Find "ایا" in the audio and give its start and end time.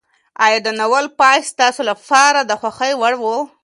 0.45-0.59